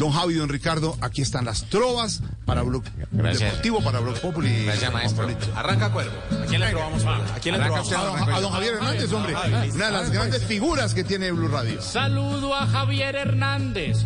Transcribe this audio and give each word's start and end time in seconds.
Don 0.00 0.12
Javi, 0.12 0.32
don 0.32 0.48
Ricardo, 0.48 0.96
aquí 1.02 1.20
están 1.20 1.44
las 1.44 1.64
trovas 1.64 2.22
para 2.46 2.62
Blog 2.62 2.84
Deportivo, 3.10 3.84
para 3.84 4.00
Blog 4.00 4.18
Populi. 4.18 4.64
Gracias, 4.64 4.90
maestro. 4.90 5.28
Arranca 5.54 5.92
Cuervo. 5.92 6.16
¿A 6.42 6.46
quién 6.46 6.62
le 6.62 6.70
trovamos? 6.70 7.04
¿A 7.04 7.38
quién 7.38 7.58
le 7.58 7.62
trovamos? 7.62 7.92
A 7.92 8.04
don, 8.04 8.32
a 8.32 8.40
don 8.40 8.50
Javier 8.50 8.74
Hernández, 8.76 9.12
hombre. 9.12 9.34
Una 9.74 9.86
de 9.86 9.92
las 9.92 10.10
grandes 10.10 10.42
figuras 10.46 10.94
que 10.94 11.04
tiene 11.04 11.30
Blue 11.32 11.48
Radio. 11.48 11.82
Saludo 11.82 12.54
a 12.54 12.66
Javier 12.66 13.14
Hernández, 13.14 13.98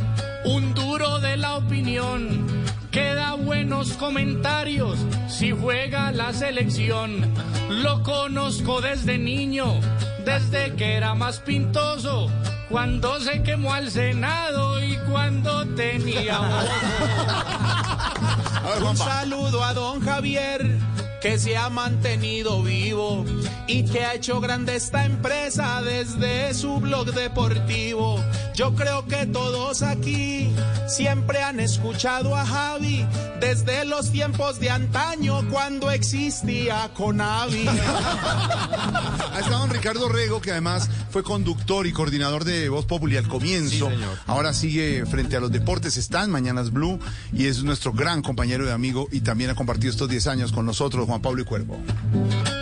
un 0.44 0.74
duro 0.74 1.20
de 1.20 1.36
la 1.36 1.58
opinión, 1.58 2.44
que 2.90 3.14
da 3.14 3.34
buenos 3.34 3.92
comentarios 3.92 4.98
si 5.28 5.52
juega 5.52 6.10
la 6.10 6.32
selección. 6.32 7.32
Lo 7.70 8.02
conozco 8.02 8.80
desde 8.80 9.16
niño, 9.16 9.78
desde 10.24 10.74
que 10.74 10.94
era 10.94 11.14
más 11.14 11.38
pintoso, 11.38 12.32
cuando 12.68 13.20
se 13.20 13.44
quemó 13.44 13.72
al 13.72 13.92
Senado 13.92 14.82
y 14.82 14.96
cuando 15.08 15.53
tenía 15.74 16.38
voz. 16.38 16.68
A 18.64 18.68
ver, 18.74 18.82
Un 18.82 18.96
saludo 18.96 19.62
a 19.62 19.74
don 19.74 20.00
Javier 20.00 20.78
que 21.24 21.38
se 21.38 21.56
ha 21.56 21.70
mantenido 21.70 22.62
vivo 22.62 23.24
y 23.66 23.84
que 23.84 24.04
ha 24.04 24.12
hecho 24.12 24.42
grande 24.42 24.76
esta 24.76 25.06
empresa 25.06 25.80
desde 25.80 26.52
su 26.52 26.80
blog 26.80 27.14
deportivo. 27.14 28.22
Yo 28.54 28.74
creo 28.74 29.06
que 29.06 29.24
todos 29.24 29.82
aquí 29.82 30.50
siempre 30.86 31.42
han 31.42 31.60
escuchado 31.60 32.36
a 32.36 32.44
Javi 32.44 33.06
desde 33.40 33.86
los 33.86 34.12
tiempos 34.12 34.60
de 34.60 34.68
antaño 34.68 35.40
cuando 35.50 35.90
existía 35.90 36.90
Conavi. 36.94 37.66
Ahí 39.32 39.40
está 39.40 39.56
don 39.56 39.70
Ricardo 39.70 40.08
Rego, 40.10 40.42
que 40.42 40.50
además 40.50 40.90
fue 41.10 41.22
conductor 41.22 41.86
y 41.86 41.92
coordinador 41.92 42.44
de 42.44 42.68
Voz 42.68 42.84
Populi 42.84 43.16
al 43.16 43.28
comienzo. 43.28 43.90
Ahora 44.26 44.52
sigue 44.52 45.06
frente 45.06 45.36
a 45.36 45.40
los 45.40 45.50
deportes, 45.50 45.96
está 45.96 46.22
en 46.22 46.30
Mañanas 46.30 46.70
Blue 46.70 46.98
y 47.32 47.46
es 47.46 47.64
nuestro 47.64 47.92
gran 47.92 48.22
compañero 48.22 48.66
y 48.66 48.70
amigo 48.70 49.08
y 49.10 49.20
también 49.20 49.50
ha 49.50 49.54
compartido 49.54 49.90
estos 49.90 50.08
10 50.08 50.26
años 50.28 50.52
con 50.52 50.66
nosotros, 50.66 51.06
Juan 51.06 51.13
Pablo 51.20 51.42
y 51.42 51.44
Cuervo. 51.44 51.78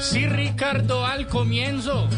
Si 0.00 0.27
Ricardo 0.27 1.06
al 1.06 1.27
comienzo 1.27 2.08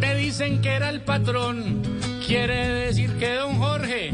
me 0.00 0.14
dicen 0.14 0.60
que 0.60 0.70
era 0.70 0.88
el 0.88 1.00
patrón, 1.00 1.82
quiere 2.26 2.68
decir 2.68 3.16
que 3.18 3.34
don 3.34 3.58
Jorge 3.58 4.12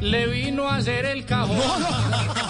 le 0.00 0.26
vino 0.26 0.68
a 0.68 0.76
hacer 0.76 1.06
el 1.06 1.24
cajón. 1.24 1.58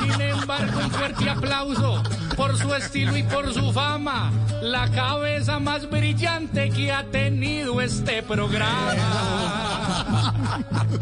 Sin 0.00 0.20
embargo, 0.20 0.81
un 0.83 0.91
fuerte 0.91 1.31
aplauso 1.31 2.03
por 2.36 2.56
su 2.58 2.75
estilo 2.75 3.16
y 3.16 3.22
por 3.22 3.53
su 3.55 3.72
fama, 3.72 4.33
la 4.61 4.91
cabeza 4.91 5.61
más 5.61 5.88
brillante 5.88 6.70
que 6.70 6.92
ha 6.92 7.05
tenido 7.05 7.81
este 7.81 8.22
programa. 8.22 8.94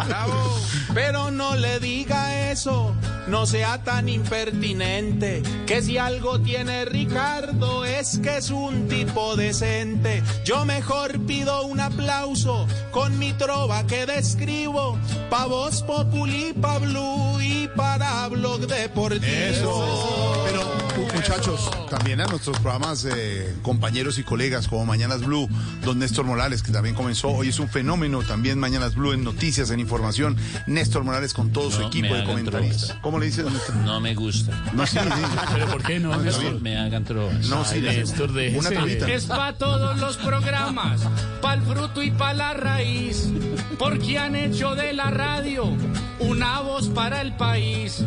Bravo. 0.06 0.58
Pero 0.92 1.30
no 1.30 1.56
le 1.56 1.80
diga 1.80 2.41
eso, 2.52 2.94
no 3.28 3.46
sea 3.46 3.82
tan 3.82 4.08
impertinente, 4.08 5.42
que 5.66 5.82
si 5.82 5.98
algo 5.98 6.40
tiene 6.40 6.84
Ricardo 6.84 7.84
es 7.84 8.18
que 8.18 8.36
es 8.38 8.50
un 8.50 8.88
tipo 8.88 9.36
decente. 9.36 10.22
Yo 10.44 10.64
mejor 10.64 11.18
pido 11.26 11.62
un 11.66 11.80
aplauso 11.80 12.66
con 12.90 13.18
mi 13.18 13.32
trova 13.32 13.86
que 13.86 14.06
describo, 14.06 14.98
pa' 15.30 15.46
voz 15.46 15.82
populi, 15.82 16.52
pa' 16.60 16.78
blue 16.78 17.40
y 17.40 17.68
para 17.74 18.28
blog 18.28 18.66
deportivo. 18.66 19.84
Pero, 20.44 20.62
mu- 20.64 20.81
muchachos, 21.28 21.70
también 21.88 22.20
a 22.20 22.26
nuestros 22.26 22.58
programas 22.58 23.04
eh, 23.04 23.54
compañeros 23.62 24.18
y 24.18 24.24
colegas 24.24 24.66
como 24.66 24.84
Mañanas 24.86 25.24
Blue, 25.24 25.48
don 25.84 25.98
Néstor 25.98 26.24
Morales, 26.24 26.62
que 26.62 26.72
también 26.72 26.96
comenzó, 26.96 27.28
hoy 27.28 27.48
es 27.48 27.60
un 27.60 27.68
fenómeno, 27.68 28.22
también 28.22 28.58
Mañanas 28.58 28.96
Blue 28.96 29.12
en 29.12 29.22
noticias, 29.22 29.70
en 29.70 29.78
información, 29.78 30.36
Néstor 30.66 31.04
Morales 31.04 31.32
con 31.32 31.52
todo 31.52 31.70
su 31.70 31.82
equipo 31.82 32.12
de 32.14 32.24
comentaristas. 32.24 32.86
trovas. 32.88 33.02
¿Cómo 33.02 33.18
le 33.20 33.26
dice 33.26 33.42
don 33.42 33.52
Néstor? 33.52 33.76
No 33.76 34.00
me 34.00 34.14
gusta. 34.14 34.52
No, 34.72 34.84
sí, 34.86 34.98
sí. 34.98 35.08
¿Pero 35.52 35.66
por 35.68 35.82
qué 35.82 36.00
no, 36.00 36.16
No 36.16 36.60
me 36.60 36.76
hagan 36.76 37.04
trovas. 37.04 37.46
No, 37.46 37.64
sí, 37.64 37.76
Ay, 37.76 37.82
Néstor, 37.82 38.32
déjese. 38.32 38.58
una 38.58 38.70
trovita. 38.70 39.08
Es 39.08 39.26
para 39.26 39.52
todos 39.54 39.98
los 39.98 40.16
programas, 40.16 41.02
para 41.40 41.54
el 41.54 41.62
fruto 41.62 42.02
y 42.02 42.10
para 42.10 42.34
la 42.34 42.54
raíz, 42.54 43.28
porque 43.78 44.18
han 44.18 44.34
hecho 44.34 44.74
de 44.74 44.92
la 44.92 45.10
radio 45.10 45.72
una 46.18 46.60
voz 46.60 46.88
para 46.88 47.20
el 47.20 47.32
país. 47.36 48.04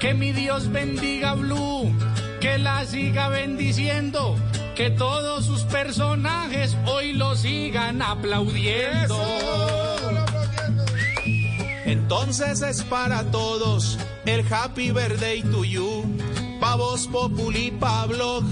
Que 0.00 0.12
mi 0.14 0.32
Dios 0.32 0.70
bendiga 0.70 1.34
Blue, 1.34 1.90
que 2.46 2.58
la 2.58 2.86
siga 2.86 3.28
bendiciendo, 3.28 4.36
que 4.76 4.88
todos 4.90 5.46
sus 5.46 5.62
personajes 5.62 6.76
hoy 6.86 7.12
lo 7.12 7.34
sigan 7.34 8.00
aplaudiendo. 8.00 9.20
Entonces 11.84 12.62
es 12.62 12.84
para 12.84 13.24
todos 13.32 13.98
el 14.26 14.44
Happy 14.48 14.92
Birthday 14.92 15.42
to 15.42 15.64
you. 15.64 16.04
Pa' 16.60 16.76
Voz 16.76 17.08
Populi, 17.08 17.72
pa' 17.72 18.06
Blog, 18.06 18.44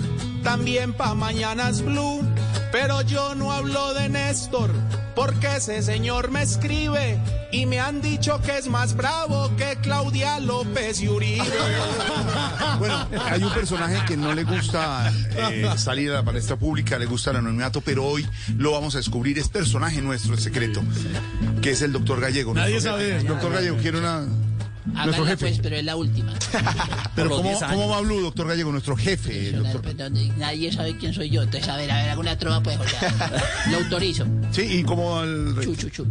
también 0.43 0.93
pa' 0.93 1.15
Mañanas 1.15 1.81
Blue. 1.81 2.21
Pero 2.72 3.00
yo 3.03 3.37
no 3.37 3.53
hablo 3.53 3.94
de 3.94 4.09
Néstor, 4.09 4.72
porque 5.15 5.57
ese 5.57 5.83
señor 5.83 6.31
me 6.31 6.43
escribe 6.43 7.19
y 7.53 7.67
me 7.67 7.81
han 7.81 8.01
dicho 8.01 8.41
que 8.43 8.59
es 8.59 8.69
más 8.69 8.97
bravo 8.97 9.51
que 9.57 9.77
Claudia 9.83 10.41
López 10.41 11.01
y 11.01 11.09
Uribe. 11.09 11.45
Bueno, 12.79 13.07
hay 13.31 13.41
un 13.41 13.53
personaje 13.53 14.05
que 14.05 14.17
no 14.17 14.33
le 14.35 14.43
gusta 14.43 15.13
eh, 15.37 15.65
salir 15.77 16.11
a 16.11 16.15
la 16.15 16.23
palestra 16.25 16.57
pública, 16.57 16.99
le 16.99 17.07
gusta 17.07 17.31
el 17.31 17.37
anonimato, 17.37 17.81
pero 17.81 18.05
hoy 18.05 18.27
lo 18.57 18.73
vamos 18.73 18.97
a 18.97 18.99
descubrir. 18.99 19.39
Es 19.39 19.49
personaje 19.49 20.03
nuestro, 20.03 20.35
el 20.35 20.41
secreto, 20.41 20.83
que 21.63 21.71
es 21.71 21.83
el 21.83 21.93
doctor 21.93 22.21
Gallego. 22.21 22.53
Nadie 22.53 22.81
sabe. 22.81 23.23
Doctor 23.23 23.53
Gallego, 23.53 23.77
quiere 23.77 23.99
una... 23.99 24.27
Nuestro 24.87 25.25
jefe. 25.27 25.47
pues, 25.47 25.59
pero 25.62 25.77
es 25.77 25.84
la 25.84 25.97
última. 25.97 26.33
Pero 27.15 27.31
¿cómo, 27.31 27.43
10 27.49 27.62
años. 27.62 27.75
¿cómo 27.77 27.89
va 27.89 28.00
Blue, 28.00 28.21
doctor 28.21 28.49
Gallego? 28.49 28.72
Nuestro 28.72 28.97
jefe. 28.97 29.53
doctor- 29.53 29.81
Pero 29.83 30.11
nadie 30.37 30.72
sabe 30.72 30.97
quién 30.99 31.15
soy 31.15 31.31
yo. 31.31 31.43
Entonces, 31.43 31.69
a 31.69 31.77
ver, 31.77 31.91
a 31.91 31.97
ver, 32.03 32.11
alguna 32.11 32.37
trova, 32.37 32.61
pues, 32.62 32.78
o 32.78 32.87
sea, 32.89 33.43
lo 33.71 33.78
autorizo. 33.78 34.27
Sí, 34.50 34.62
¿y 34.62 34.83
cómo 34.83 35.17
va 35.17 35.22
el 35.22 35.55
rey? 35.56 35.67
Chu, 35.67 35.75
chu, 35.77 35.89
chu. 35.91 36.06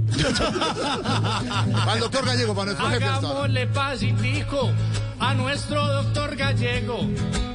Va 1.88 1.94
el 1.94 2.00
doctor 2.00 2.26
Gallego, 2.26 2.54
para 2.56 2.66
nuestro 2.68 2.90
jefe. 2.90 3.04
hasta 3.06 3.16
ahora. 3.28 3.30
Hagámosle 3.30 3.68
pacitico 3.68 4.72
a 5.20 5.34
nuestro 5.36 5.88
doctor 5.88 6.36
gallego, 6.36 7.00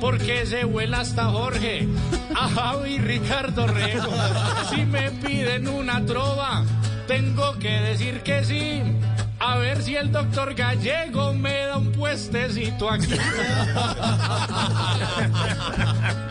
porque 0.01 0.47
se 0.47 0.65
vuela 0.65 1.01
hasta 1.01 1.27
Jorge, 1.31 1.89
a 2.35 2.49
Javi 2.49 2.95
y 2.95 2.99
Ricardo 2.99 3.67
Rego. 3.67 4.11
Si 4.71 4.85
me 4.87 5.11
piden 5.11 5.69
una 5.69 6.05
trova, 6.05 6.65
tengo 7.07 7.59
que 7.59 7.69
decir 7.81 8.21
que 8.23 8.45
sí. 8.45 8.83
A 9.41 9.59
ver 9.59 9.83
si 9.83 9.95
el 9.95 10.11
doctor 10.11 10.55
gallego 10.55 11.33
me 11.33 11.67
da 11.67 11.77
un 11.77 11.93
puestecito 11.93 12.91
aquí. 12.91 13.15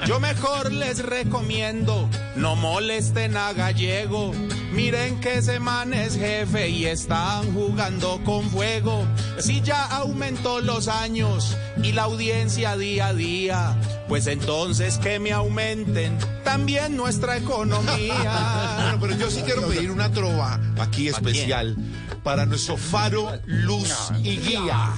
Yo 0.05 0.19
mejor 0.19 0.73
les 0.73 0.99
recomiendo, 0.99 2.09
no 2.35 2.55
molesten 2.55 3.37
a 3.37 3.53
Gallego. 3.53 4.33
Miren 4.73 5.19
que 5.21 5.37
ese 5.37 5.59
man 5.59 5.93
es 5.93 6.17
jefe 6.17 6.69
y 6.69 6.85
están 6.85 7.53
jugando 7.53 8.21
con 8.25 8.49
fuego. 8.49 9.05
Si 9.39 9.61
ya 9.61 9.85
aumentó 9.85 10.59
los 10.59 10.89
años 10.89 11.55
y 11.81 11.93
la 11.93 12.03
audiencia 12.03 12.75
día 12.75 13.07
a 13.07 13.13
día, 13.13 13.75
pues 14.07 14.27
entonces 14.27 14.97
que 14.97 15.19
me 15.19 15.31
aumenten 15.31 16.17
también 16.43 16.97
nuestra 16.97 17.37
economía. 17.37 18.73
Bueno, 18.77 18.99
pero 19.01 19.15
yo 19.17 19.29
sí 19.29 19.41
quiero 19.43 19.67
pedir 19.67 19.91
una 19.91 20.11
trova 20.11 20.59
aquí 20.77 21.07
especial 21.09 21.75
para 22.27 22.45
nuestro 22.45 22.75
faro, 22.75 23.39
luz 23.45 23.89
y 24.21 24.35
guía. 24.35 24.91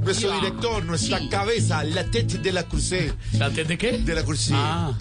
Nuestro 0.00 0.30
director, 0.30 0.84
nuestra 0.84 1.18
cabeza, 1.28 1.82
la 1.82 2.04
tête 2.04 2.38
de 2.38 2.52
la 2.52 2.62
crucé. 2.62 3.12
¿La 3.32 3.50
de 3.50 3.76
qué? 3.76 3.98
De 3.98 4.14
la 4.14 4.22
crucé. 4.22 4.52
Ah. 4.54 4.92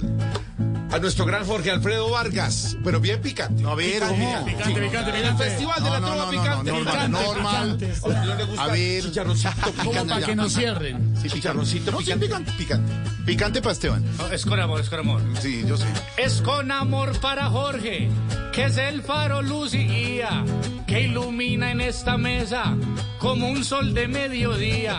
A 0.92 0.98
nuestro 0.98 1.24
gran 1.26 1.46
Jorge 1.46 1.70
Alfredo 1.70 2.10
Vargas, 2.10 2.76
pero 2.84 3.00
bien 3.00 3.22
picante. 3.22 3.64
A 3.64 3.76
ver, 3.76 4.00
¿cómo? 4.00 4.16
Picante, 4.16 4.52
picante, 4.54 4.72
En 4.80 4.84
el 4.86 4.90
picante. 4.90 5.44
Festival 5.44 5.84
de 5.84 5.90
No, 5.90 5.94
la 5.94 6.00
no, 6.00 6.08
Trova 6.08 6.18
no, 6.18 6.32
no, 6.32 6.32
Picante. 6.42 6.72
no, 6.72 6.80
picante, 6.80 7.08
normal, 7.10 7.78
picante. 7.78 8.00
normal. 8.02 8.26
¿No 8.28 8.36
le 8.36 8.44
gusta 8.46 8.64
A 8.64 8.68
ver. 8.70 9.04
chicharroncito 9.04 9.72
picante? 9.84 10.14
para 10.16 10.26
que 10.26 10.36
nos 10.36 10.54
cierren. 10.56 11.14
Sí, 11.22 11.30
Chicharroncito 11.30 11.92
No, 11.92 12.00
sí, 12.00 12.06
picante. 12.06 12.26
picante. 12.26 12.52
Picante. 12.54 12.94
Picante 13.24 13.62
para 13.62 13.74
Esteban. 13.74 14.04
Es 14.32 14.44
con 14.48 14.60
amor, 14.60 14.82
es 14.82 14.90
con 14.90 14.98
amor. 15.00 15.22
Sí, 15.40 15.64
yo 15.68 15.78
sé. 15.78 15.86
Es 16.18 16.42
con 16.42 16.72
amor 16.72 17.16
para 17.20 17.46
Jorge, 17.52 18.10
que 18.58 18.66
es 18.66 18.78
el 18.80 19.04
faro 19.04 19.44
luz 19.44 19.76
y 19.76 19.88
guía, 19.88 20.44
que 20.88 21.02
ilumina 21.02 21.70
en 21.70 21.80
esta 21.80 22.18
mesa 22.18 22.76
como 23.20 23.50
un 23.50 23.64
sol 23.64 23.94
de 23.94 24.08
mediodía 24.08 24.98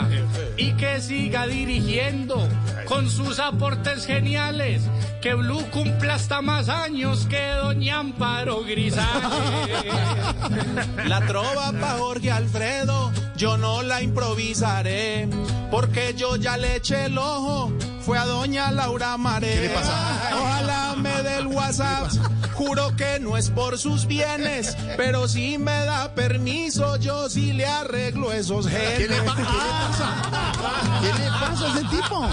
y 0.56 0.74
que 0.74 1.00
siga 1.00 1.44
dirigiendo 1.48 2.48
con 2.86 3.10
sus 3.10 3.40
aportes 3.40 4.06
geniales. 4.06 4.82
Que 5.20 5.34
Blue 5.34 5.64
cumpla 5.72 6.14
hasta 6.14 6.40
más 6.40 6.68
años 6.68 7.26
que 7.28 7.50
Doña 7.60 7.98
Amparo 7.98 8.62
Grisales. 8.62 9.26
La 11.08 11.26
trova 11.26 11.72
pa' 11.72 11.98
Jorge 11.98 12.30
Alfredo, 12.30 13.10
yo 13.36 13.56
no 13.56 13.82
la 13.82 14.02
improvisaré, 14.02 15.28
porque 15.72 16.14
yo 16.16 16.36
ya 16.36 16.56
le 16.58 16.76
eché 16.76 17.06
el 17.06 17.18
ojo, 17.18 17.72
fue 18.02 18.18
a 18.18 18.24
doña 18.24 18.70
Laura 18.70 19.16
Maré. 19.16 19.52
¿Qué 19.52 19.60
le 19.62 19.70
pasa? 19.70 20.30
Ojalá 20.40 20.87
me 20.98 21.22
dé 21.22 21.38
el 21.38 21.46
WhatsApp, 21.46 22.10
juro 22.54 22.94
que 22.96 23.20
no 23.20 23.36
es 23.36 23.50
por 23.50 23.78
sus 23.78 24.06
bienes, 24.06 24.76
pero 24.96 25.28
si 25.28 25.58
me 25.58 25.84
da 25.84 26.14
permiso, 26.14 26.96
yo 26.96 27.28
sí 27.28 27.52
le 27.52 27.66
arreglo 27.66 28.32
esos 28.32 28.68
genes. 28.68 28.98
¿Qué 28.98 29.08
le, 29.08 29.22
pasa? 29.22 31.00
¿Qué 31.00 31.22
le 31.22 31.28
pasa 31.30 31.64
a 31.64 31.78
ese 31.78 31.88
tipo? 31.88 32.28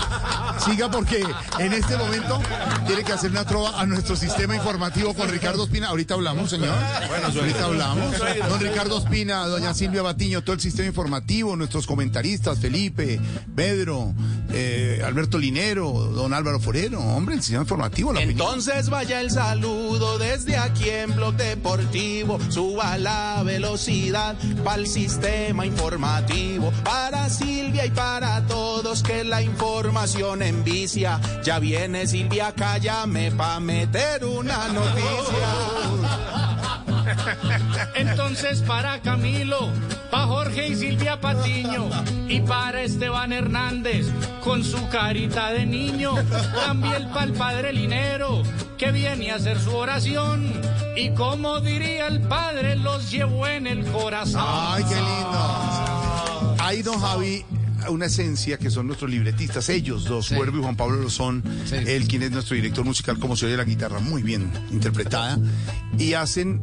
Siga 0.65 0.89
porque 0.89 1.23
en 1.59 1.73
este 1.73 1.97
momento 1.97 2.41
tiene 2.87 3.03
que 3.03 3.13
hacer 3.13 3.31
una 3.31 3.45
trova 3.45 3.79
a 3.79 3.85
nuestro 3.85 4.15
sistema 4.15 4.55
informativo 4.55 5.13
con 5.13 5.29
Ricardo 5.29 5.63
Espina. 5.63 5.89
Ahorita 5.89 6.15
hablamos, 6.15 6.49
señor. 6.49 6.73
Bueno, 7.07 7.27
ahorita 7.27 7.65
hablamos. 7.65 8.19
Don 8.49 8.59
Ricardo 8.59 8.97
Espina, 8.97 9.45
doña 9.47 9.73
Silvia 9.73 10.01
Batiño, 10.01 10.43
todo 10.43 10.53
el 10.53 10.61
sistema 10.61 10.87
informativo, 10.87 11.55
nuestros 11.55 11.85
comentaristas, 11.85 12.59
Felipe, 12.59 13.19
Pedro, 13.55 14.13
eh, 14.51 15.01
Alberto 15.05 15.37
Linero, 15.37 15.91
don 15.91 16.33
Álvaro 16.33 16.59
Forero. 16.59 16.99
Hombre, 16.99 17.35
el 17.35 17.41
sistema 17.41 17.63
informativo, 17.63 18.13
la 18.13 18.19
opinión. 18.19 18.37
Entonces 18.55 18.89
vaya 18.89 19.19
el 19.19 19.31
saludo 19.31 20.17
desde 20.17 20.55
aquí 20.55 20.89
en 20.89 21.13
Blog 21.13 21.35
Deportivo. 21.35 22.39
Suba 22.49 22.97
la 22.97 23.43
velocidad 23.43 24.33
para 24.63 24.77
el 24.77 24.87
sistema 24.87 25.65
informativo. 25.65 26.71
Para 26.85 27.29
Silvia 27.29 27.85
y 27.85 27.89
para 27.89 28.39
todos 28.47 29.03
que 29.03 29.25
la 29.25 29.41
información 29.41 30.41
envicia. 30.41 31.19
Ya 31.43 31.59
viene 31.59 32.07
Silvia, 32.07 32.53
cállame 32.55 33.29
pa' 33.31 33.59
meter 33.59 34.23
una 34.23 34.69
noticia. 34.69 35.49
Entonces 37.95 38.61
para 38.61 39.01
Camilo, 39.01 39.69
para 40.15 40.27
Jorge 40.27 40.69
y 40.69 40.75
Silvia 40.75 41.19
Patiño. 41.19 41.89
Y 42.29 42.39
para 42.39 42.83
Esteban 42.83 43.33
Hernández 43.33 44.07
con 44.43 44.63
su 44.63 44.87
carita 44.87 45.51
de 45.51 45.65
niño, 45.65 46.13
también 46.65 47.09
para 47.09 47.25
el 47.25 47.33
padre 47.33 47.73
Linero 47.73 48.41
que 48.77 48.91
viene 48.91 49.31
a 49.31 49.35
hacer 49.35 49.59
su 49.59 49.75
oración. 49.75 50.53
Y 50.95 51.09
como 51.09 51.59
diría 51.59 52.07
el 52.07 52.21
padre 52.21 52.77
los 52.77 53.11
llevó 53.11 53.45
en 53.47 53.67
el 53.67 53.85
corazón. 53.91 54.43
Ay, 54.45 54.83
qué 54.85 54.95
lindo. 54.95 56.55
Ahí, 56.59 56.81
don 56.81 56.99
Javi, 56.99 57.43
una 57.89 58.05
esencia 58.05 58.57
que 58.57 58.71
son 58.71 58.87
nuestros 58.87 59.11
libretistas, 59.11 59.67
ellos 59.67 60.05
dos, 60.05 60.29
Cuervo 60.29 60.59
y 60.59 60.61
Juan 60.61 60.77
Pablo 60.77 60.97
lo 60.97 61.09
son, 61.09 61.43
él 61.71 62.07
quien 62.07 62.23
es 62.23 62.31
nuestro 62.31 62.55
director 62.55 62.85
musical, 62.85 63.19
como 63.19 63.35
se 63.35 63.47
oye 63.47 63.57
la 63.57 63.65
guitarra 63.65 63.99
muy 63.99 64.23
bien 64.23 64.49
interpretada, 64.71 65.37
y 65.97 66.13
hacen 66.13 66.61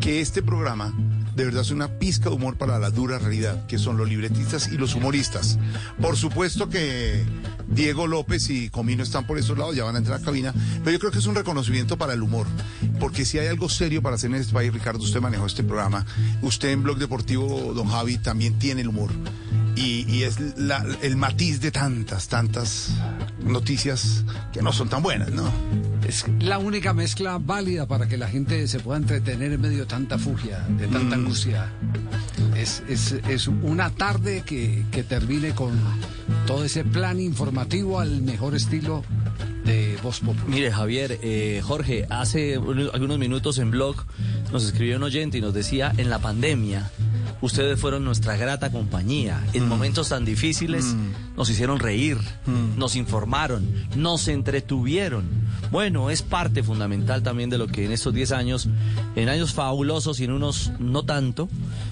que 0.00 0.20
este 0.20 0.42
programa 0.42 0.92
de 1.36 1.44
verdad 1.44 1.60
es 1.62 1.70
una 1.70 1.98
pizca 1.98 2.30
de 2.30 2.36
humor 2.36 2.56
para 2.56 2.78
la 2.78 2.90
dura 2.90 3.18
realidad, 3.18 3.66
que 3.66 3.78
son 3.78 3.98
los 3.98 4.08
libretistas 4.08 4.68
y 4.72 4.78
los 4.78 4.94
humoristas. 4.94 5.58
Por 6.00 6.16
supuesto 6.16 6.70
que 6.70 7.24
Diego 7.68 8.06
López 8.06 8.48
y 8.48 8.70
Comino 8.70 9.02
están 9.02 9.26
por 9.26 9.36
esos 9.36 9.58
lados, 9.58 9.76
ya 9.76 9.84
van 9.84 9.96
a 9.96 9.98
entrar 9.98 10.16
a 10.16 10.20
la 10.20 10.24
cabina, 10.24 10.54
pero 10.82 10.92
yo 10.92 10.98
creo 10.98 11.12
que 11.12 11.18
es 11.18 11.26
un 11.26 11.34
reconocimiento 11.34 11.98
para 11.98 12.14
el 12.14 12.22
humor, 12.22 12.46
porque 12.98 13.26
si 13.26 13.38
hay 13.38 13.48
algo 13.48 13.68
serio 13.68 14.00
para 14.00 14.16
hacer 14.16 14.30
en 14.30 14.36
este 14.36 14.54
país, 14.54 14.72
Ricardo, 14.72 15.04
usted 15.04 15.20
manejó 15.20 15.44
este 15.44 15.62
programa, 15.62 16.06
usted 16.40 16.70
en 16.70 16.82
Blog 16.82 16.96
Deportivo, 16.96 17.74
don 17.74 17.88
Javi, 17.88 18.16
también 18.16 18.58
tiene 18.58 18.80
el 18.80 18.88
humor. 18.88 19.10
Y, 19.76 20.06
y 20.10 20.22
es 20.22 20.40
la- 20.58 20.84
el 21.02 21.16
matiz 21.16 21.60
de 21.60 21.70
tantas, 21.70 22.28
tantas 22.28 22.90
noticias 23.44 24.24
que 24.52 24.62
no 24.62 24.72
son 24.72 24.88
tan 24.88 25.02
buenas, 25.02 25.30
¿no? 25.32 25.50
Es 26.08 26.24
la 26.40 26.58
única 26.58 26.92
mezcla 26.94 27.38
válida 27.38 27.86
para 27.86 28.08
que 28.08 28.16
la 28.16 28.26
gente 28.28 28.66
se 28.68 28.80
pueda 28.80 28.98
entretener 28.98 29.52
en 29.52 29.60
medio 29.60 29.80
de 29.80 29.86
tanta 29.86 30.18
fugia, 30.18 30.60
de 30.78 30.86
tanta 30.86 31.16
angustia. 31.16 31.70
Es, 32.56 32.82
es, 32.88 33.12
es 33.28 33.48
una 33.48 33.90
tarde 33.90 34.42
que, 34.46 34.84
que 34.90 35.02
termine 35.02 35.50
con 35.50 35.72
todo 36.46 36.64
ese 36.64 36.84
plan 36.84 37.20
informativo 37.20 38.00
al 38.00 38.22
mejor 38.22 38.54
estilo 38.54 39.04
de 39.64 39.98
Voz 40.02 40.20
Popular. 40.20 40.48
Mire, 40.48 40.72
Javier, 40.72 41.18
eh, 41.22 41.60
Jorge, 41.62 42.06
hace 42.08 42.56
unos- 42.56 42.94
algunos 42.94 43.18
minutos 43.18 43.58
en 43.58 43.70
blog 43.72 43.96
nos 44.52 44.64
escribió 44.64 44.96
un 44.96 45.02
oyente 45.02 45.38
y 45.38 45.40
nos 45.40 45.52
decía, 45.52 45.92
en 45.96 46.08
la 46.08 46.20
pandemia, 46.20 46.88
ustedes 47.40 47.80
fueron 47.80 48.04
nuestra 48.04 48.36
grata 48.36 48.70
compañía. 48.70 49.42
En 49.52 49.68
momentos 49.68 50.08
tan 50.08 50.24
difíciles 50.24 50.94
nos 51.36 51.50
hicieron 51.50 51.78
reír, 51.78 52.18
nos 52.76 52.96
informaron, 52.96 53.68
nos 53.96 54.28
entretuvieron. 54.28 55.24
Bueno, 55.70 56.10
es 56.10 56.22
parte 56.22 56.62
fundamental 56.62 57.22
también 57.22 57.50
de 57.50 57.58
lo 57.58 57.66
que 57.66 57.84
en 57.84 57.92
estos 57.92 58.14
10 58.14 58.32
años, 58.32 58.68
en 59.16 59.28
años 59.28 59.52
fabulosos 59.52 60.20
y 60.20 60.24
en 60.24 60.32
unos 60.32 60.72
no 60.78 61.04
tanto, 61.04 61.48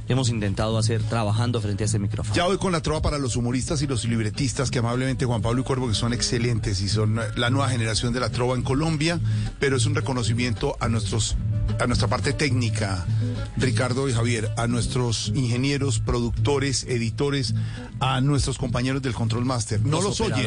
hemos 0.09 0.29
intentado 0.29 0.79
hacer 0.79 1.03
trabajando 1.03 1.61
frente 1.61 1.85
a 1.85 1.87
este 1.87 1.99
micrófono. 1.99 2.35
Ya 2.35 2.47
voy 2.47 2.59
con 2.59 2.73
la 2.73 2.83
trova 2.83 3.03
para 3.03 3.19
los 3.19 3.37
humoristas 3.37 3.83
y 3.83 3.87
los 3.87 4.05
libretistas, 4.05 4.71
que 4.71 4.79
amablemente 4.79 5.25
Juan 5.25 5.43
Pablo 5.43 5.63
y 5.63 5.65
Cuervo, 5.65 5.89
que 5.89 5.95
son 5.95 6.13
excelentes 6.13 6.81
y 6.81 6.89
son 6.89 7.21
la 7.37 7.51
nueva 7.51 7.69
generación 7.69 8.13
de 8.13 8.21
la 8.21 8.31
trova 8.31 8.55
en 8.55 8.63
Colombia, 8.63 9.21
pero 9.59 9.77
es 9.77 9.87
un 9.87 9.95
reconocimiento 9.95 10.77
a 10.81 10.89
nuestros 10.89 11.37
a 11.81 11.87
nuestra 11.87 12.09
parte 12.09 12.33
técnica, 12.33 13.07
Ricardo 13.57 14.09
y 14.09 14.13
Javier, 14.13 14.51
a 14.57 14.67
nuestros 14.67 15.33
ingenieros, 15.35 15.99
productores, 16.01 16.85
editores, 16.85 17.55
a 18.01 18.21
nuestros 18.21 18.59
compañeros 18.59 19.03
del 19.03 19.15
Control 19.15 19.45
Master. 19.45 19.81
No 19.81 20.01
Los 20.01 20.19
los, 20.19 20.21
oyen, 20.21 20.47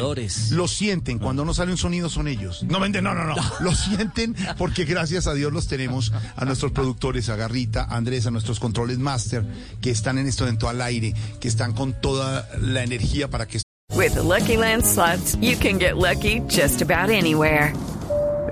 los 0.52 0.70
sienten. 0.70 1.18
Cuando 1.18 1.44
no 1.44 1.54
sale 1.54 1.72
un 1.72 1.78
sonido 1.78 2.08
son 2.08 2.28
ellos. 2.28 2.62
No 2.64 2.80
venden, 2.80 3.04
no, 3.04 3.14
no, 3.14 3.24
no. 3.24 3.34
Lo 3.60 3.74
sienten 3.74 4.34
porque 4.56 4.84
gracias 4.84 5.26
a 5.26 5.34
Dios 5.34 5.52
los 5.52 5.66
tenemos 5.66 6.12
a 6.36 6.44
nuestros 6.44 6.72
productores, 6.72 7.28
a 7.28 7.36
Garrita, 7.36 7.84
a 7.84 7.96
Andrés, 7.96 8.26
a 8.26 8.30
nuestros 8.30 8.60
controles 8.60 8.98
master, 8.98 9.44
que 9.80 9.90
están 9.90 10.18
en 10.18 10.26
este 10.26 10.44
momento 10.44 10.68
al 10.68 10.80
aire, 10.80 11.14
que 11.40 11.48
están 11.48 11.72
con 11.72 12.00
toda 12.00 12.48
la 12.60 12.82
energía 12.82 13.28
para 13.28 13.46
que 13.46 13.60
With 13.94 14.14
the 14.14 14.22
Lucky 14.22 14.56
Land 14.56 14.84
slots, 14.84 15.36
you 15.40 15.56
can 15.56 15.78
get 15.78 15.96
lucky 15.96 16.40
just 16.48 16.82
about 16.82 17.10
anywhere. 17.10 17.72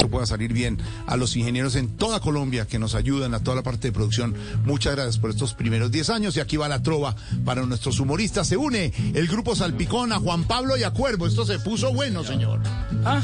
Esto 0.00 0.08
pueda 0.12 0.26
salir 0.26 0.52
bien. 0.52 0.78
A 1.08 1.16
los 1.16 1.34
ingenieros 1.34 1.74
en 1.74 1.88
toda 1.96 2.20
Colombia 2.20 2.68
que 2.68 2.78
nos 2.78 2.94
ayudan, 2.94 3.34
a 3.34 3.40
toda 3.40 3.56
la 3.56 3.62
parte 3.64 3.88
de 3.88 3.92
producción, 3.92 4.32
muchas 4.64 4.94
gracias 4.94 5.18
por 5.18 5.30
estos 5.30 5.54
primeros 5.54 5.90
10 5.90 6.10
años. 6.10 6.36
Y 6.36 6.40
aquí 6.40 6.56
va 6.56 6.68
la 6.68 6.84
trova 6.84 7.16
para 7.44 7.62
nuestros 7.66 7.98
humoristas. 7.98 8.46
Se 8.46 8.56
une 8.56 8.92
el 9.12 9.26
grupo 9.26 9.56
Salpicón 9.56 10.12
a 10.12 10.20
Juan 10.20 10.44
Pablo 10.44 10.76
y 10.76 10.84
a 10.84 10.92
Cuervo. 10.92 11.26
Esto 11.26 11.44
se 11.44 11.58
puso 11.58 11.92
bueno, 11.92 12.22
señor. 12.22 12.60
Ah, 13.04 13.20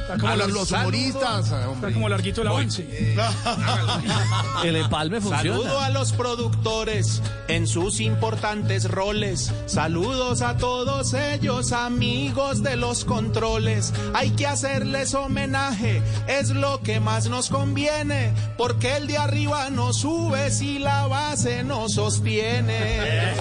está 0.00 0.16
como 0.16 0.28
A 0.32 0.36
los, 0.36 0.72
humoristas. 0.72 1.52
hombre. 1.52 1.74
Está 1.74 1.92
como 1.92 2.08
larguito 2.08 2.40
el 2.40 2.48
avance. 2.48 2.88
El 4.64 4.76
empalme 4.76 5.20
funciona. 5.20 5.58
Saludo 5.58 5.78
a 5.80 5.90
los 5.90 6.12
productores 6.12 7.22
en 7.48 7.66
sus 7.66 8.00
importantes 8.00 8.90
roles. 8.90 9.52
Saludos 9.66 10.40
a 10.42 10.56
todos 10.56 11.14
ellos, 11.14 11.72
amigos 11.72 12.62
de 12.62 12.76
los 12.76 13.04
controles. 13.04 13.92
Hay 14.14 14.30
que 14.30 14.46
hacerles 14.46 15.14
homenaje, 15.14 15.97
es 16.26 16.50
lo 16.50 16.80
que 16.82 17.00
más 17.00 17.28
nos 17.28 17.48
conviene, 17.48 18.32
porque 18.56 18.96
el 18.96 19.06
de 19.06 19.18
arriba 19.18 19.70
no 19.70 19.92
sube 19.92 20.50
si 20.50 20.78
la 20.78 21.06
base 21.06 21.64
no 21.64 21.88
sostiene. 21.88 23.34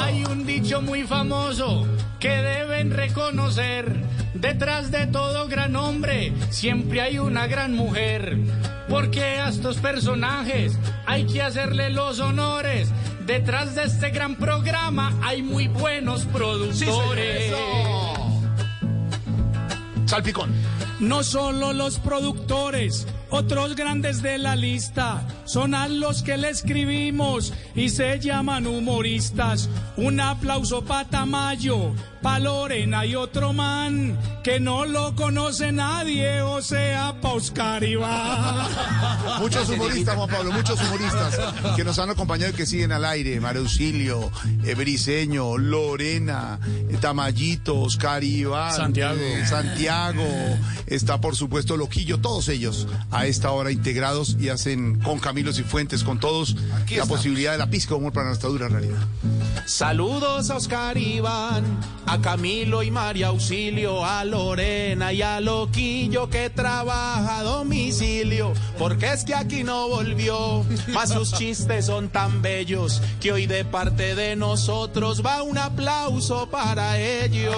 Hay 0.00 0.24
un 0.24 0.46
dicho 0.46 0.80
muy 0.82 1.04
famoso 1.04 1.86
que 2.18 2.30
deben 2.30 2.90
reconocer. 2.90 4.04
Detrás 4.34 4.90
de 4.90 5.06
todo 5.06 5.48
gran 5.48 5.76
hombre 5.76 6.32
siempre 6.50 7.00
hay 7.00 7.18
una 7.18 7.46
gran 7.46 7.74
mujer. 7.74 8.38
Porque 8.88 9.22
a 9.22 9.48
estos 9.48 9.78
personajes 9.78 10.78
hay 11.06 11.26
que 11.26 11.42
hacerle 11.42 11.90
los 11.90 12.20
honores. 12.20 12.90
Detrás 13.26 13.74
de 13.74 13.84
este 13.84 14.10
gran 14.10 14.36
programa 14.36 15.14
hay 15.22 15.42
muy 15.42 15.68
buenos 15.68 16.24
productores. 16.26 17.52
Salpicón. 20.06 20.50
No 21.00 21.22
solo 21.22 21.72
los 21.72 21.98
productores, 21.98 23.06
otros 23.30 23.74
grandes 23.74 24.20
de 24.20 24.36
la 24.36 24.54
lista, 24.54 25.26
son 25.50 25.74
a 25.74 25.88
los 25.88 26.22
que 26.22 26.36
le 26.36 26.48
escribimos 26.50 27.52
y 27.74 27.88
se 27.88 28.20
llaman 28.20 28.68
humoristas. 28.68 29.68
Un 29.96 30.20
aplauso 30.20 30.84
para 30.84 31.08
Tamayo, 31.08 31.92
pa 32.22 32.38
Lorena 32.38 33.04
y 33.04 33.16
otro 33.16 33.52
man 33.52 34.16
que 34.44 34.60
no 34.60 34.84
lo 34.86 35.14
conoce 35.16 35.72
nadie, 35.72 36.40
o 36.40 36.62
sea, 36.62 37.20
pa 37.20 37.32
Oscar 37.32 37.82
Iván. 37.82 38.68
Muchos 39.40 39.68
humoristas, 39.70 40.14
Juan 40.14 40.28
Pablo, 40.28 40.52
muchos 40.52 40.80
humoristas 40.82 41.38
que 41.76 41.84
nos 41.84 41.98
han 41.98 42.10
acompañado 42.10 42.52
y 42.52 42.54
que 42.54 42.66
siguen 42.66 42.92
al 42.92 43.04
aire. 43.04 43.40
María 43.40 43.60
Auxilio, 43.60 44.30
eh, 44.64 44.74
Briseño, 44.74 45.58
Lorena, 45.58 46.60
eh, 46.88 46.96
Tamayito, 47.00 47.80
Oscar 47.80 48.22
Iván, 48.22 48.74
Santiago. 48.74 49.18
eh, 49.20 49.44
Santiago, 49.46 50.24
está 50.86 51.20
por 51.20 51.36
supuesto 51.36 51.76
Loquillo, 51.76 52.18
todos 52.20 52.48
ellos 52.48 52.86
a 53.10 53.26
esta 53.26 53.50
hora 53.50 53.72
integrados 53.72 54.36
y 54.38 54.48
hacen 54.50 55.00
con 55.00 55.18
Camilo 55.40 55.54
Cifuentes, 55.54 56.04
con 56.04 56.20
todos, 56.20 56.54
la 56.90 57.06
posibilidad 57.06 57.52
de 57.52 57.58
la 57.58 57.70
pizca 57.70 57.94
de 57.94 57.94
humor 57.94 58.12
para 58.12 58.26
nuestra 58.26 58.50
dura 58.50 58.68
realidad. 58.68 58.98
Saludos 59.64 60.50
a 60.50 60.56
Oscar 60.56 60.98
Iván, 60.98 61.64
a 62.04 62.20
Camilo 62.20 62.82
y 62.82 62.90
María 62.90 63.28
Auxilio, 63.28 64.04
a 64.04 64.22
Lorena 64.26 65.14
y 65.14 65.22
a 65.22 65.40
Loquillo 65.40 66.28
que 66.28 66.50
trabaja 66.50 67.38
a 67.38 67.42
domicilio, 67.42 68.52
porque 68.78 69.10
es 69.14 69.24
que 69.24 69.34
aquí 69.34 69.64
no 69.64 69.88
volvió, 69.88 70.62
más 70.88 71.08
sus 71.08 71.32
chistes 71.32 71.86
son 71.86 72.10
tan 72.10 72.42
bellos 72.42 73.00
que 73.18 73.32
hoy 73.32 73.46
de 73.46 73.64
parte 73.64 74.14
de 74.14 74.36
nosotros 74.36 75.24
va 75.24 75.42
un 75.42 75.56
aplauso 75.56 76.50
para 76.50 76.98
ellos. 76.98 77.56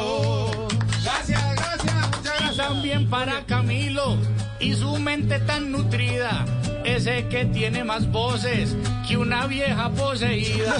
Gracias, 1.03 1.57
gracias, 1.57 1.95
muchas 2.17 2.23
gracias. 2.23 2.57
También 2.57 3.11
para 3.11 3.45
Camilo 3.45 4.17
y 4.61 4.73
su 4.75 5.01
mente 5.01 5.41
tan 5.41 5.73
nutrida. 5.73 6.47
Ese 6.85 7.29
que 7.29 7.45
tiene 7.45 7.85
más 7.85 8.11
voces 8.11 8.77
que 9.07 9.17
una 9.17 9.47
vieja 9.47 9.89
poseída. 9.91 10.77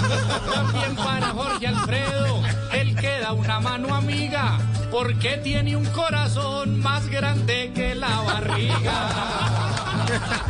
También 0.53 0.97
para 0.97 1.29
Jorge 1.29 1.67
Alfredo, 1.67 2.43
el 2.73 2.97
que 2.97 3.21
da 3.21 3.33
una 3.33 3.61
mano 3.61 3.95
amiga, 3.95 4.59
porque 4.91 5.39
tiene 5.39 5.77
un 5.77 5.87
corazón 5.87 6.81
más 6.81 7.09
grande 7.09 7.71
que 7.75 7.95
la 7.95 8.21
barriga. 8.21 9.82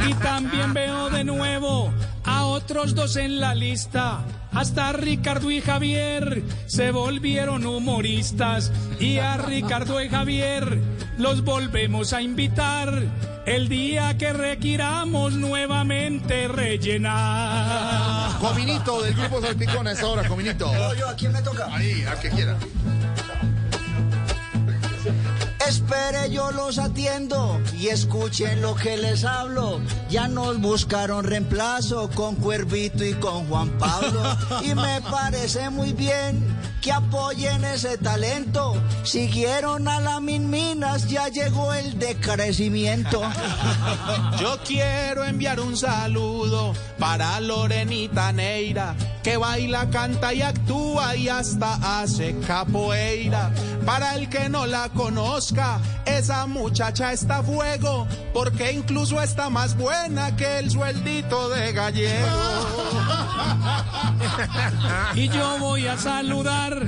Y 0.09 0.15
también 0.15 0.73
veo 0.75 1.11
de 1.11 1.25
nuevo 1.25 1.93
a 2.25 2.45
otros 2.47 2.95
dos 2.95 3.17
en 3.17 3.41
la 3.41 3.55
lista. 3.55 4.25
Hasta 4.53 4.93
Ricardo 4.93 5.51
y 5.51 5.61
Javier 5.61 6.43
se 6.67 6.91
volvieron 6.91 7.67
humoristas 7.67 8.71
y 9.01 9.19
a 9.19 9.37
Ricardo 9.39 10.03
y 10.03 10.09
Javier 10.09 10.79
los 11.19 11.43
volvemos 11.43 12.13
a 12.13 12.21
invitar 12.21 13.03
el 13.47 13.69
día 13.69 14.17
que 14.19 14.33
requiramos 14.33 15.35
nuevamente 15.35 16.49
rellenar. 16.49 18.39
Cominito 18.39 19.03
del 19.03 19.15
grupo 19.15 19.41
Salpicón 19.41 19.87
a 19.87 19.93
esta 19.93 20.07
hora, 20.07 20.29
Cominito. 20.29 20.71
Yo, 20.97 21.09
¿a 21.09 21.17
quién 21.17 21.33
me 21.33 21.43
toca? 21.43 21.67
Ahí, 21.75 22.05
al 22.05 22.21
que 22.21 22.31
quiera. 22.31 22.57
Espere, 25.73 26.29
yo 26.31 26.51
los 26.53 26.79
atiendo 26.79 27.59
y 27.73 27.89
escuchen 27.89 28.61
lo 28.61 28.75
que 28.75 28.99
les 28.99 29.25
hablo. 29.25 29.81
Ya 30.11 30.29
nos 30.29 30.61
buscaron 30.61 31.25
reemplazo 31.25 32.11
con 32.11 32.37
Cuervito 32.37 33.03
y 33.03 33.15
con 33.15 33.49
Juan 33.49 33.71
Pablo. 33.79 34.23
Y 34.63 34.75
me 34.75 35.01
parece 35.01 35.71
muy 35.71 35.95
bien 35.95 36.45
que 36.83 36.93
apoyen 36.93 37.65
ese 37.65 37.97
talento. 37.97 38.75
Siguieron 39.05 39.89
a 39.89 40.01
la 40.01 40.21
Minminas, 40.21 41.09
ya 41.09 41.29
llegó 41.29 41.73
el 41.73 41.99
decrecimiento. 41.99 43.23
Yo 44.39 44.59
quiero 44.67 45.25
enviar 45.25 45.61
un 45.61 45.77
saludo 45.77 46.75
para 46.99 47.41
Lorenita 47.41 48.33
Neira, 48.33 48.95
que 49.23 49.37
baila, 49.37 49.89
canta 49.91 50.35
y 50.35 50.43
actúa 50.43 51.17
y 51.17 51.29
hasta 51.29 52.01
hace 52.01 52.37
capoeira. 52.41 53.53
Para 53.85 54.15
el 54.15 54.29
que 54.29 54.49
no 54.49 54.67
la 54.67 54.89
conozca, 54.91 55.81
esa 56.07 56.47
muchacha 56.47 57.13
está 57.13 57.39
a 57.39 57.43
fuego, 57.43 58.07
porque 58.33 58.73
incluso 58.73 59.21
está 59.21 59.51
más 59.51 59.77
buena 59.77 60.37
que 60.37 60.59
el 60.59 60.71
sueldito 60.71 61.49
de 61.49 61.73
gallego. 61.73 62.27
Y 65.15 65.29
yo 65.29 65.59
voy 65.59 65.87
a 65.87 65.99
saludar 65.99 66.87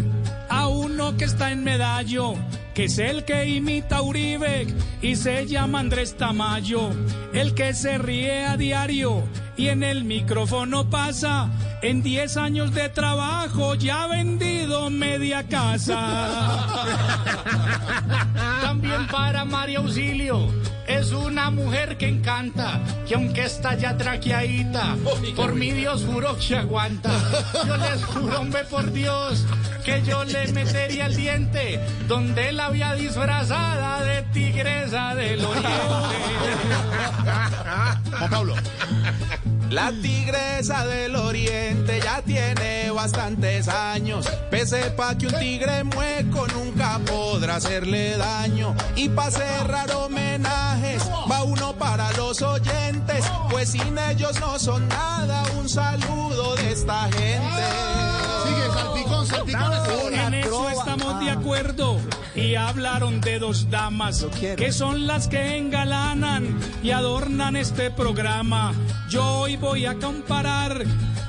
a 0.49 0.69
uno 0.69 1.17
que 1.17 1.25
está 1.25 1.51
en 1.51 1.65
medallo, 1.65 2.35
que 2.75 2.85
es 2.85 2.99
el 2.99 3.25
que 3.25 3.47
imita 3.47 4.03
Uribe 4.03 4.67
y 5.03 5.17
se 5.17 5.47
llama 5.47 5.81
Andrés 5.81 6.17
Tamayo, 6.17 6.91
el 7.33 7.55
que 7.55 7.75
se 7.75 7.99
ríe 7.99 8.45
a 8.45 8.57
diario 8.57 9.25
y 9.57 9.69
en 9.69 9.83
el 9.83 10.05
micrófono 10.05 10.89
pasa. 10.89 11.51
En 11.85 12.03
10 12.03 12.38
años 12.38 12.73
de 12.73 12.88
trabajo 12.88 13.75
ya 13.75 14.05
ha 14.05 14.07
vendido 14.07 14.88
media 14.88 15.47
casa. 15.47 16.67
También 18.62 19.07
para 19.09 19.45
María 19.45 19.81
Auxilio. 19.81 20.49
Es 20.87 21.12
una 21.12 21.50
mujer 21.50 21.99
que 21.99 22.09
encanta, 22.09 22.81
que 23.07 23.14
aunque 23.14 23.45
está 23.45 23.75
ya 23.75 23.99
traqueadita, 23.99 24.97
por 25.37 25.55
mi 25.55 25.73
Dios 25.73 26.07
juro 26.11 26.38
que 26.38 26.57
aguanta. 26.57 27.11
Yo 27.67 27.76
les 27.76 28.03
juro, 28.03 28.41
hombre, 28.41 28.64
por 28.64 28.91
Dios, 28.91 29.45
que 29.85 30.03
yo 30.05 30.25
le 30.25 30.49
metería 30.53 31.05
el 31.05 31.17
diente 31.17 31.81
donde 32.09 32.53
la 32.53 32.67
había 32.67 32.95
disfrazada 32.95 34.03
de 34.05 34.23
tigresa 34.33 35.14
del 35.14 35.45
oriente. 35.45 35.69
Juan 38.11 38.31
Pablo. 38.31 38.55
La 39.75 39.90
tigresa 39.90 40.87
del 40.87 41.16
oriente 41.16 41.99
ya 42.00 42.23
tiene 42.23 42.93
bastantes 42.93 43.66
años. 43.66 44.25
Pese 44.49 44.93
pa' 44.93 45.19
que 45.19 45.26
un 45.26 45.35
tigre 45.35 45.83
mueco 45.83 46.47
nunca 46.54 47.00
podrá 47.04 47.57
hacerle 47.57 48.16
daño. 48.16 48.76
Y 48.95 49.09
pa' 49.09 49.33
cerrar 49.33 49.90
homenajes, 49.90 51.02
va 51.28 51.43
uno 51.43 51.73
para 51.73 52.12
los 52.12 52.40
oyentes. 52.43 53.25
Pues 53.50 53.71
sin 53.71 53.99
ellos 53.99 54.38
no 54.38 54.61
son 54.61 54.87
nada. 54.87 55.43
Un 55.59 55.69
saludo 55.69 56.54
de 56.54 56.71
esta 56.71 57.09
gente. 57.11 57.64
Sigue, 58.47 58.73
Salpicón, 58.73 59.26
Salpicón. 59.26 60.14
En 60.14 60.35
eso 60.35 60.71
estamos 60.71 61.19
de 61.19 61.31
acuerdo. 61.31 61.99
Y 62.37 62.54
hablaron 62.54 63.21
de 63.21 63.40
dos 63.40 63.69
damas 63.71 64.25
que 64.38 64.71
son 64.71 65.09
las 65.09 65.26
que 65.26 65.57
engalanan 65.57 66.61
y 66.81 66.93
adornan 66.93 67.57
este 67.57 67.90
programa. 67.90 68.73
Yo 69.14 69.42
hoy 69.42 69.56
voy 69.56 69.87
a 69.87 69.94
comparar 69.94 70.85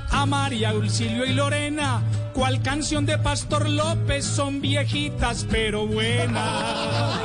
a 0.09 0.25
María 0.25 0.71
Auxilio 0.71 1.23
y 1.23 1.33
Lorena. 1.33 2.01
¿Cuál 2.33 2.63
canción 2.63 3.05
de 3.05 3.19
Pastor 3.19 3.69
López 3.69 4.25
son 4.25 4.59
viejitas 4.59 5.45
pero 5.51 5.85
buenas? 5.85 7.19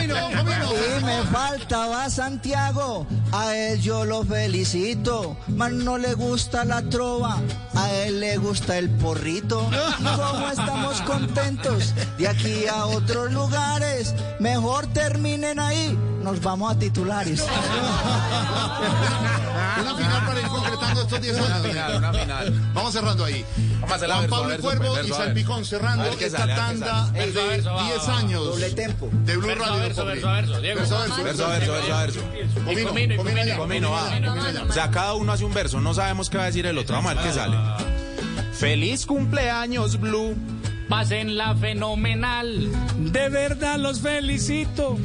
Y 0.00 1.04
me 1.04 1.22
faltaba 1.24 2.08
Santiago, 2.08 3.04
a 3.32 3.56
él 3.56 3.80
yo 3.80 4.04
lo 4.04 4.22
felicito, 4.22 5.36
mas 5.48 5.72
no 5.72 5.98
le 5.98 6.14
gusta 6.14 6.64
la 6.64 6.88
trova, 6.88 7.40
a 7.74 7.90
él 7.90 8.20
le 8.20 8.36
gusta 8.36 8.78
el 8.78 8.90
porrito. 8.90 9.68
Como 9.98 10.50
estamos 10.50 11.00
contentos 11.00 11.94
de 12.16 12.28
aquí 12.28 12.66
a 12.72 12.86
otros 12.86 13.32
lugares, 13.32 14.14
mejor 14.38 14.86
terminen 14.92 15.58
ahí, 15.58 15.98
nos 16.22 16.40
vamos 16.40 16.72
a 16.72 16.78
titulares. 16.78 17.44
Una 19.80 19.94
final 19.94 20.26
para 20.26 20.40
ir 20.40 20.46
concretando 20.46 21.00
estos 21.02 21.20
10 21.20 21.36
años. 21.36 21.48
Una 21.48 21.58
final, 21.68 21.96
una 21.96 22.12
final. 22.12 22.70
Vamos 22.74 22.92
cerrando 22.92 23.24
ahí. 23.24 23.44
Vamos 23.80 24.02
a 24.02 24.06
Juan 24.06 24.30
Pablo 24.30 24.48
verso, 24.48 24.62
Cuervo 24.62 25.02
y 25.02 25.08
Salpicón 25.08 25.64
cerrando 25.64 26.04
esta 26.04 26.46
tanda 26.46 27.10
de 27.10 27.18
Verso 27.18 27.40
a 27.40 27.44
verso, 27.46 27.74
va, 27.74 27.84
10 27.84 27.98
va, 27.98 28.06
va. 28.06 28.18
años 28.18 28.44
Doble 28.44 28.70
tempo. 28.70 29.08
de 29.12 29.36
Blue 29.36 29.48
Radio. 29.54 29.76
verso, 29.76 30.04
verso 30.06 30.26
verso, 30.28 30.60
Diego. 30.60 30.80
Verso 30.80 30.96
a 30.96 31.00
verso. 31.02 31.22
Verso 31.24 31.44
a 31.94 32.00
verso. 32.02 32.20
Comino, 32.64 33.56
Comino, 33.58 33.90
va. 33.90 34.64
O 34.68 34.72
sea, 34.72 34.90
cada 34.90 35.14
uno 35.14 35.32
hace 35.32 35.44
un 35.44 35.52
verso, 35.52 35.80
no 35.80 35.92
sabemos 35.94 36.30
qué 36.30 36.38
va 36.38 36.44
a 36.44 36.46
decir 36.46 36.66
el 36.66 36.78
otro. 36.78 36.96
Vamos 36.96 37.12
a 37.12 37.14
ver 37.14 37.24
qué 37.24 37.32
sale. 37.32 37.56
Feliz 38.52 39.04
cumpleaños, 39.06 39.98
Blue. 40.00 40.34
Pásenla 40.88 41.54
fenomenal. 41.56 42.70
De 42.98 43.28
verdad 43.28 43.78
los 43.78 44.00
felicito. 44.00 44.96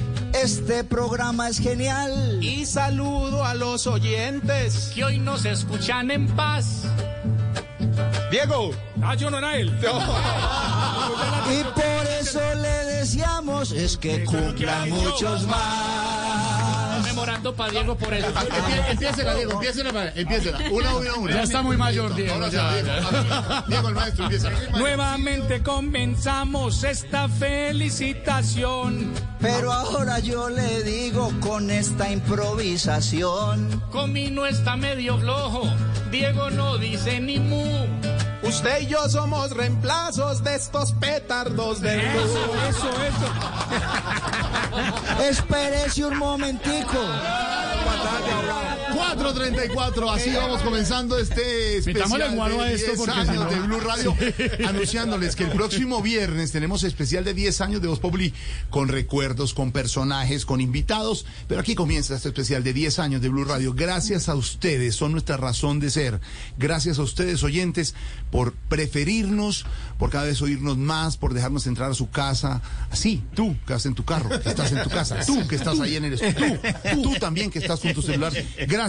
Este 0.42 0.86
programa 0.86 1.50
es 1.50 1.60
genial. 1.60 2.40
Y 2.42 2.66
saludo 2.66 3.44
a 3.44 3.54
los 3.56 3.88
oyentes. 3.88 4.92
Que 4.96 5.04
hoy 5.04 5.20
nos 5.20 5.44
escuchan 5.44 6.12
en 6.12 6.28
paz. 6.28 6.84
Diego. 8.32 8.72
Ah, 9.02 9.16
yo 9.16 9.30
no 9.30 9.38
era 9.38 9.58
él. 9.58 9.68
Y 11.52 11.64
por 11.64 12.08
eso 12.22 12.40
le 12.56 12.86
deseamos 12.86 13.74
es 13.74 13.98
que 13.98 14.24
cumplan 14.24 14.90
muchos 14.90 15.46
más. 15.46 16.09
Memorando 17.40 17.56
para 17.56 17.72
Diego 17.72 17.96
por 17.96 18.14
eso. 18.14 18.28
Empiécela, 18.90 19.36
Diego, 19.36 19.54
empiécela, 19.54 20.12
empiécela. 20.16 20.60
Una, 20.72 20.96
una, 20.96 21.14
una. 21.16 21.34
Ya 21.34 21.44
está 21.44 21.62
muy 21.62 21.78
mayor, 21.78 22.14
Diego. 22.16 22.34
Ahora 22.34 22.50
ya. 22.50 22.74
Diego, 22.74 22.92
Diego, 23.68 23.90
el 23.90 23.96
maestro, 23.96 24.24
empieza. 24.26 24.50
Nuevamente 24.78 25.64
comenzamos 25.64 26.84
esta 26.84 27.28
felicitación. 27.28 29.14
Pero 29.40 29.72
ahora 29.72 30.20
yo 30.20 30.50
le 30.50 30.84
digo 30.84 31.32
con 31.40 31.70
esta 31.72 32.12
improvisación. 32.12 33.82
Comino 33.92 34.46
está 34.46 34.76
medio 34.76 35.18
flojo. 35.18 35.64
Diego 36.12 36.50
no 36.50 36.78
dice 36.78 37.20
ni 37.20 37.40
mu. 37.40 37.88
Usted 38.42 38.82
y 38.82 38.88
yo 38.88 39.08
somos 39.10 39.52
reemplazos 39.52 40.44
de 40.44 40.56
estos 40.56 40.94
petardos 40.94 41.82
de 41.82 41.98
luz. 41.98 42.32
Eso, 42.70 42.90
eso. 43.04 44.49
Espérese 45.30 46.06
un 46.06 46.18
momentico. 46.18 46.98
4.34, 49.00 50.14
así 50.14 50.32
vamos 50.32 50.62
comenzando 50.62 51.18
este 51.18 51.78
especial 51.78 52.36
de 52.36 52.74
esto 52.74 52.92
10 52.92 52.98
porque 52.98 53.12
años 53.14 53.50
de 53.50 53.60
Blue 53.62 53.80
Radio, 53.80 54.14
anunciándoles 54.68 55.38
que 55.38 55.46
el 55.46 55.52
próximo 55.52 56.02
viernes 56.02 56.52
tenemos 56.52 56.84
especial 56.84 57.24
de 57.24 57.34
10 57.34 57.62
años 57.62 57.82
de 57.82 57.88
Voz 57.88 58.00
Populi 58.00 58.34
con 58.70 58.90
recuerdos, 58.90 59.54
con 59.54 59.72
personajes, 59.72 60.46
con 60.46 60.60
invitados, 60.60 61.26
pero 61.48 61.62
aquí 61.62 61.76
comienza 61.76 62.14
este 62.14 62.28
especial 62.28 62.62
de 62.62 62.74
10 62.74 63.00
años 63.00 63.22
de 63.22 63.30
Blue 63.30 63.46
Radio. 63.46 63.74
Gracias 63.74 64.28
a 64.28 64.36
ustedes, 64.36 64.96
son 64.96 65.14
nuestra 65.14 65.38
razón 65.38 65.80
de 65.80 65.92
ser. 65.92 66.20
Gracias 66.58 67.00
a 67.00 67.04
ustedes, 67.04 67.42
oyentes, 67.44 67.96
por 68.32 68.52
preferirnos, 68.52 69.66
por 69.98 70.10
cada 70.10 70.26
vez 70.26 70.42
oírnos 70.42 70.78
más, 70.78 71.16
por 71.16 71.34
dejarnos 71.34 71.68
entrar 71.68 71.90
a 71.90 71.94
su 71.94 72.10
casa. 72.10 72.62
Así, 72.92 73.24
tú 73.34 73.56
que 73.66 73.74
estás 73.74 73.86
en 73.86 73.96
tu 73.96 74.04
carro, 74.04 74.30
que 74.42 74.50
estás 74.50 74.74
en 74.74 74.84
tu 74.84 74.90
casa, 74.90 75.20
tú 75.26 75.48
que 75.48 75.56
estás 75.56 75.80
ahí 75.80 75.96
en 75.96 76.04
el 76.04 76.14
estudio, 76.14 76.60
tú, 76.92 77.02
tú 77.02 77.14
también 77.16 77.50
que 77.50 77.60
estás 77.60 77.80
con 77.80 77.94
tu 77.94 78.02
celular. 78.02 78.34
Gracias 78.68 78.89